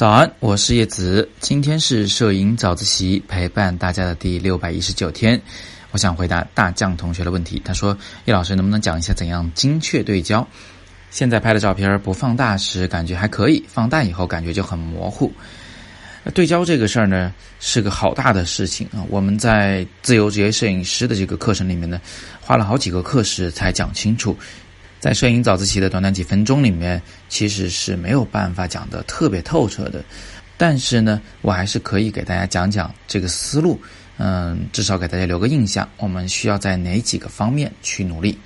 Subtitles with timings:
[0.00, 1.28] 早安，我是叶子。
[1.40, 5.38] 今天是摄影早自习陪伴大家的第六百一十九天。
[5.90, 7.60] 我想回答大将同学的问题。
[7.62, 7.94] 他说
[8.24, 10.48] ：“叶老师，能不能讲一下怎样精确对焦？
[11.10, 15.30] 现在拍的照片不放大时感觉还可以，放大以后感觉就很模糊。
[16.32, 19.04] 对焦这个事儿呢，是个好大的事情啊。
[19.10, 22.00] 我们在自由职业摄影师的这个课程里面呢，
[22.40, 24.34] 花了好几个课时才讲清楚。”
[25.00, 30.04] 在摄影早自习的短短几分钟里面，其实是没有办法讲的特别透彻的。
[30.58, 33.80] 但是呢，我还是可以给大家讲讲这个思路，
[34.18, 35.88] 嗯，至少给大家留个印象。
[35.96, 38.38] 我们需要在哪几个方面去努力？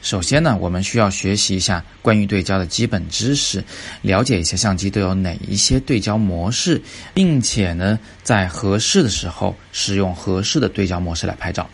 [0.00, 3.62] 首先呢，我们需要学习一下关于对焦的基本知识，
[4.00, 6.80] 了解一下相机都有哪一些对焦模式，
[7.12, 11.68] 并且呢，在合适的时候使用合适的对焦模式来拍照。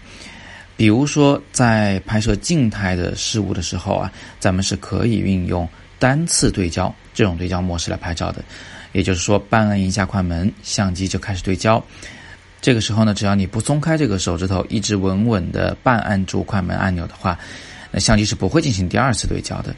[0.83, 8.43] 比如说，在拍摄静态的事物的时候啊，咱们是可以运用单次对焦这种对焦模式来拍照的。
[8.91, 11.81] 也就是说，半按一下快门，相机就开始对焦。
[12.61, 17.39] 这个时候呢，只要你不松开这个手指头，一直稳稳的半按住快门按钮的话，
[17.93, 19.73] 那相机是不会进行第二次对焦的。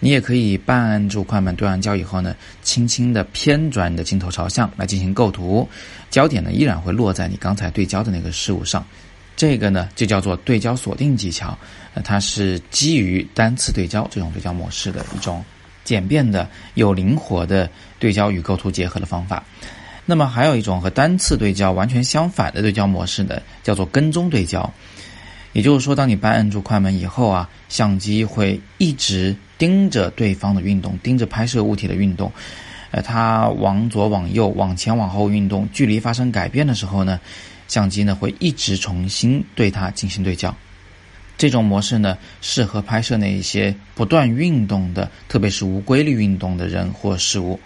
[0.00, 5.68] 你也可以半按住快门对完焦以后呢，轻轻的偏转你的镜头朝向来进行构图，
[6.08, 8.82] 焦点呢依然会落在你刚才对焦的那个事物上。
[9.36, 11.56] 这个呢，就叫做对焦锁定技巧，
[11.92, 15.44] 呃，它是基于单次对焦这种对焦模式的一种
[15.84, 19.44] 简便的、又灵活的对焦与构图结合的方法。
[20.06, 24.72] 那么，还有一种和单次对焦完全相反的对焦模式呢，叫做跟踪对焦。
[25.52, 32.32] 也就是说，当你半按住快门以后啊，相机会一直盯着对方的运动，盯着拍摄物体的运动，
[32.90, 37.20] 呃，它往左、往右、往前、往后运动，距离发生改变的时候呢。
[37.68, 40.54] 相机呢会一直重新对它进行对焦，
[41.38, 47.58] 这种模式呢适合拍摄那一些不断运动的，特别是无规律运动的人或事物。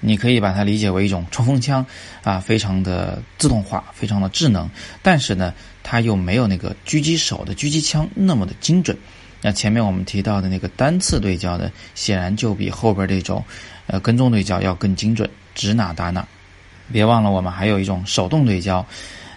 [0.00, 1.86] 你可以把它理解为一种冲锋枪，
[2.22, 4.68] 啊，非常的自动化，非常的智能，
[5.00, 8.94] 但是呢，它又没有那个狙击手的狙击枪那么的精准。
[9.40, 13.42] 那前面我们提到的那个单次对焦呢，显然就比后边这种，
[13.86, 16.26] 呃，跟踪对焦要更精准，指哪打哪。
[16.92, 18.84] 别忘了，我们还有一种手动对焦。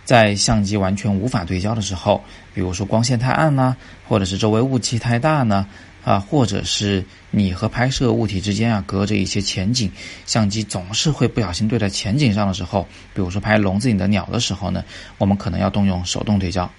[0.07, 2.23] 在相机完全无法对焦的时候，
[2.53, 3.75] 比如说光线太暗呢，
[4.07, 5.67] 或者是周围雾气太大呢，
[6.05, 9.91] 啊，或者是你和拍摄物体之间啊隔着一些前景，
[10.25, 14.81] 相机总是会不小心对在前景上的时候，比如说拍笼子里的鸟的时候呢，
[15.17, 16.71] 我们可能要动用手动对焦。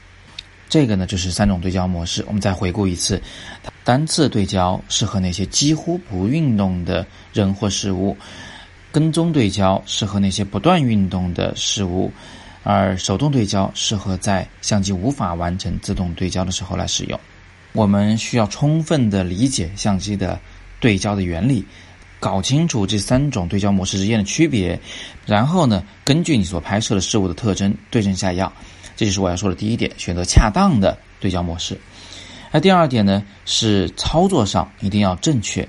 [0.71, 2.25] 这个呢就是三种对焦模式。
[2.27, 3.21] 我们再回顾一次：
[3.85, 8.17] 单次对焦适合那些几乎不运动的人或事物；
[8.91, 12.11] 跟踪对焦适合那些不断运动的事物。
[12.63, 17.19] 而手动对焦适合在相机无法完成自动对焦的时候来使用。
[17.73, 20.41] 我们需要充分的理解相机的
[20.81, 21.65] 对焦的原理，
[22.19, 24.79] 搞清楚这三种对焦模式之间的区别，
[25.27, 28.53] 然后呢，根据你所拍摄的事物的特征对症下药。
[28.97, 31.79] 这就是我要说的第一点：选择恰当的对焦模式。
[32.51, 35.69] 那第二点呢，是操作上一定要正确。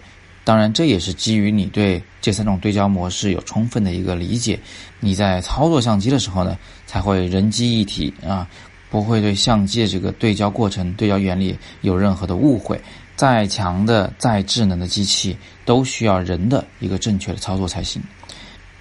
[0.49, 4.59] 当然，这也是基于你对这三种对焦模式有充分的一个理解，
[4.99, 8.49] 你在操作相机的时候呢，才会人机一体啊，
[8.89, 12.81] 不会对相机的这个对焦过程、对焦原理有任何的误会。
[13.15, 18.01] 再强的、再智能的机器，都需要人的一个正确的操作才行。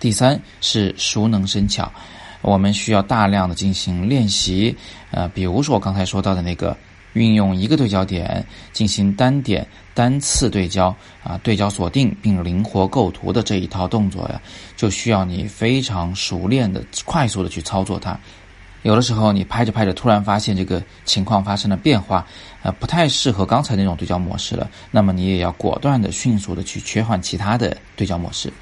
[0.00, 1.92] 第三是熟能生巧，
[2.40, 4.74] 我们需要大量的进行练习，
[5.10, 6.74] 呃，比如说我刚才说到的那个。
[7.14, 9.66] 运用一个对焦点进行单点
[9.98, 10.94] 单次对焦
[11.24, 14.40] 啊，对焦锁定并灵活构图的这一套动作呀，
[14.76, 18.16] 就需要你非常熟练的、快速的去操作它。
[18.82, 22.24] 有的时候你拍着拍着，突然发现这个情况发生了变化，
[22.62, 28.52] 呃，不太适合刚才那种对焦模式了，那么你也要果断的、迅速的去切换其他的对焦模式。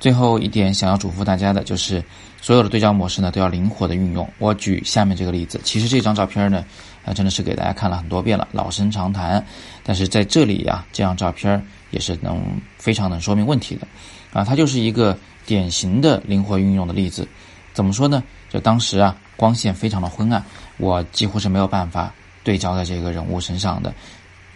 [0.00, 2.02] 最后一点想要嘱咐大家的就是，
[2.40, 4.28] 所有的对焦模式呢都要灵活的运用。
[4.38, 6.64] 我举下面这个例子，其实这张照片呢。
[7.02, 9.42] 啊，真的是给大家看了很多遍了，老生常谈。
[9.82, 12.38] 但是在这里呀，这张照片也是能
[12.76, 13.88] 非常能说明问题的。
[14.34, 17.26] 啊，它就是一个典型的灵活运用的例子。
[17.72, 18.22] 怎么说呢？
[18.50, 20.44] 就当时啊，光线非常的昏暗，
[20.76, 22.12] 我几乎是没有办法
[22.44, 23.94] 对焦在这个人物身上的。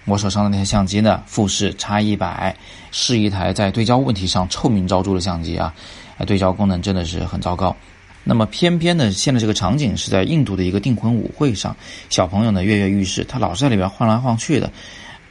[0.06, 2.54] 我手上的那台相机呢，富士 X 一百，
[2.90, 5.74] 是一台在对焦问题上臭名昭著的相机啊，
[6.18, 7.74] 啊，对焦功能真的是很糟糕。
[8.22, 11.76] 那么偏偏呢，现在这个场景是在印度的一个订婚舞会上，
[12.10, 14.70] 小朋友呢跃跃欲试，他老是在里边晃来晃去的。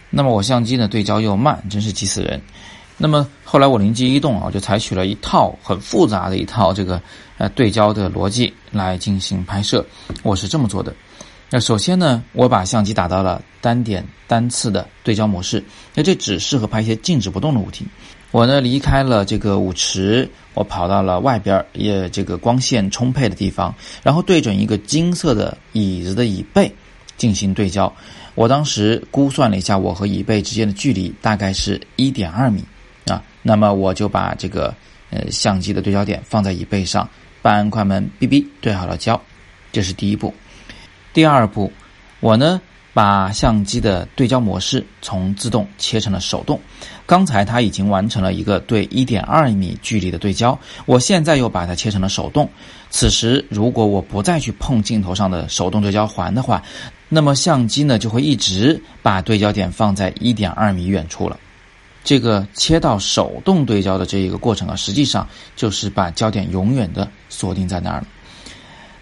[0.10, 2.42] 那么我相机呢对焦又慢，真是急死人。
[2.98, 7.02] 那么后来我灵机一动啊，我就采取了一套很复杂的一套这个
[7.40, 9.86] 呃对焦的逻辑来进行拍摄。
[10.22, 10.94] 我是这么做的：
[11.56, 15.64] 那首先呢，我把相机打到了单点单次的对焦模式，
[15.94, 17.86] 那这只适合拍一些静止不动的物体。
[18.32, 23.72] 我呢离开了这个舞池，我跑到了外边儿也这个光线充沛的地方，
[24.02, 26.74] 然后对准一个金色的椅子的椅背
[27.18, 27.94] 进行对焦。
[28.34, 32.64] 我当时估算了一下，我和椅背之间的距离大概是一点二米
[33.06, 33.22] 啊。
[33.44, 34.74] 那么我就把这个
[35.12, 37.08] 呃相机的对焦点放在椅背上，
[37.44, 39.22] 半快门哔哔对好了焦，
[39.72, 40.34] 这是第一步。
[41.14, 41.72] 第二步，
[42.20, 42.60] 我呢。
[42.96, 46.62] 把相机的对焦模式从自动切成了手动。
[47.08, 52.48] 刚才它已经完成了一个对一点二米距离的对焦，我现在又把它切成了手动。
[52.92, 56.62] 此时，如果我不再去碰镜头上的手动对焦环的话，
[57.10, 61.40] 那么相机呢就会一直把对焦点放在一点二米远处了。
[62.04, 68.08] 这个切到手动对焦的这一个过程啊，实际上就是把焦点永远的锁定在那儿了。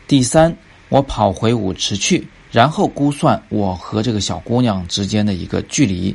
[0.07, 0.55] 第三，
[0.91, 2.27] 我跑回舞池去。
[2.51, 6.13] 然后估算我和这个小姑娘之间的一个距离，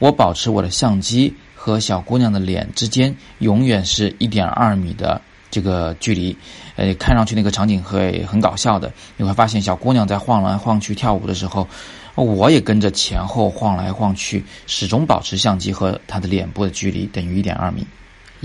[0.00, 6.36] 我保持我的相机和小姑娘的脸之间永远是一点二米的这个距离。
[6.74, 8.92] 呃，看上去那个场景会很搞笑的。
[9.16, 11.68] 你会发现小姑娘在晃来晃去跳舞的时候，
[12.16, 17.86] 我也跟着前后晃来晃去，始终保持相机和她的脸部的距离等于一点二米。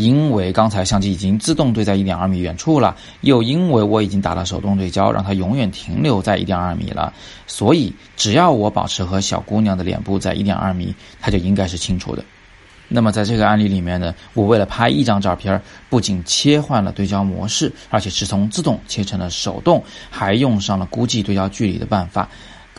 [0.01, 7.13] 因为刚才相机已经自动对在一点二米远处了，又因为我已经打了手动对焦，让它永远停留在一点二米了，
[7.45, 12.25] 所以只要我保持和小姑娘的脸部在一点二米，它就应该是清楚的。
[12.87, 22.27] 那么在这个案例里面呢，我为了拍一张照片，不仅切换了对焦模式，而且是从自动切成了手动，还用上了估计对焦距离的办法。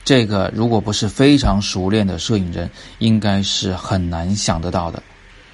[0.04, 5.02] 这个如果不是非常熟练的摄影人，应该是很难想得到的。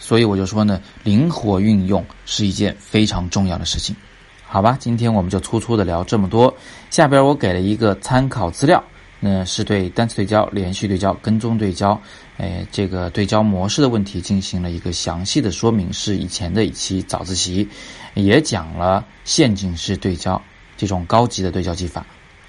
[0.08, 3.94] 所以我就说呢，灵活运用是一件非常重要的事情，
[4.42, 4.74] 好吧？
[4.80, 6.56] 今天我们就粗粗的聊这么多。
[6.88, 8.82] 下边我给了一个参考资料，
[9.20, 12.00] 那是对单次对焦、连续对焦、跟踪对焦，
[12.38, 17.68] 哎，这个对焦模式的问题进行了一个详细的说明，是以前的一期早自习，
[18.14, 20.40] 也讲了陷阱式对焦
[20.78, 22.06] 这种高级的对焦技法，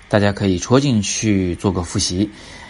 [0.07, 2.29] 大家可以戳进去做个复习。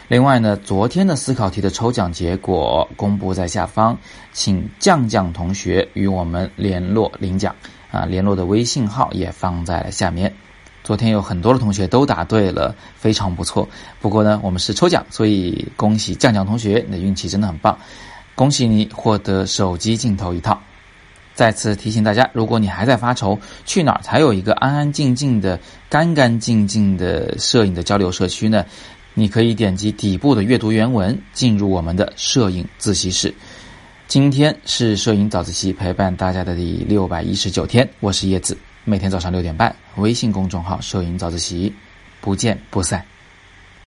[0.09, 3.95] 另外呢，昨天的思考题的抽奖结果公布在下方，
[4.33, 7.55] 请酱酱同学与我们联络领奖
[7.91, 10.33] 啊，联络的微信号也放在了下面。
[10.83, 13.69] 昨天有很多的同学都答对了，非常不错。
[14.01, 17.77] 不过呢，我们是抽奖，所以恭喜酱酱同学，你的运气真的很棒，
[18.33, 20.59] 恭喜你获得手机镜头一套。
[21.35, 28.65] 再次提醒大家，如果你还在发愁去哪儿才有一个安安静静的、干干净净的摄影的交流社区呢？
[29.13, 33.33] 你可以点击底部的阅读原文，进入我们的摄影自习室。
[34.07, 41.71] 今天是摄影早自习陪伴大家的第六百一十九天，我是叶子，每天早上六点半，微信公众号“摄影早自习”，
[42.21, 43.05] 不见不散。